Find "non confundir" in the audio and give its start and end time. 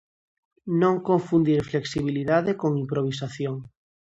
0.81-1.61